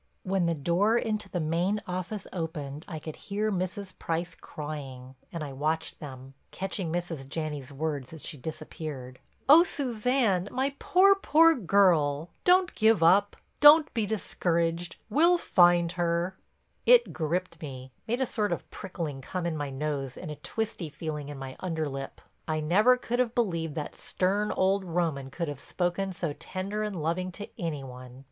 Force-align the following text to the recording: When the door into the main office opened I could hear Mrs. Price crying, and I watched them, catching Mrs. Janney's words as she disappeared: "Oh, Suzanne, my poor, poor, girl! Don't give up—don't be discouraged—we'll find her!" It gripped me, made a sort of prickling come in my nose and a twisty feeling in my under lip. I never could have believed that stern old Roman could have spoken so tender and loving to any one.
When 0.23 0.47
the 0.47 0.55
door 0.55 0.97
into 0.97 1.29
the 1.29 1.39
main 1.39 1.79
office 1.87 2.25
opened 2.33 2.85
I 2.87 2.97
could 2.97 3.15
hear 3.15 3.51
Mrs. 3.51 3.93
Price 3.99 4.33
crying, 4.33 5.13
and 5.31 5.43
I 5.43 5.53
watched 5.53 5.99
them, 5.99 6.33
catching 6.49 6.91
Mrs. 6.91 7.29
Janney's 7.29 7.71
words 7.71 8.11
as 8.11 8.23
she 8.23 8.35
disappeared: 8.35 9.19
"Oh, 9.47 9.63
Suzanne, 9.63 10.49
my 10.51 10.73
poor, 10.79 11.13
poor, 11.13 11.53
girl! 11.53 12.31
Don't 12.43 12.73
give 12.73 13.03
up—don't 13.03 13.93
be 13.93 14.07
discouraged—we'll 14.07 15.37
find 15.37 15.91
her!" 15.91 16.35
It 16.87 17.13
gripped 17.13 17.61
me, 17.61 17.91
made 18.07 18.21
a 18.21 18.25
sort 18.25 18.51
of 18.51 18.67
prickling 18.71 19.21
come 19.21 19.45
in 19.45 19.55
my 19.55 19.69
nose 19.69 20.17
and 20.17 20.31
a 20.31 20.35
twisty 20.37 20.89
feeling 20.89 21.29
in 21.29 21.37
my 21.37 21.55
under 21.59 21.87
lip. 21.87 22.21
I 22.47 22.59
never 22.59 22.97
could 22.97 23.19
have 23.19 23.35
believed 23.35 23.75
that 23.75 23.95
stern 23.95 24.51
old 24.53 24.83
Roman 24.83 25.29
could 25.29 25.47
have 25.47 25.59
spoken 25.59 26.11
so 26.11 26.33
tender 26.33 26.81
and 26.81 26.99
loving 26.99 27.31
to 27.33 27.47
any 27.61 27.83
one. 27.83 28.19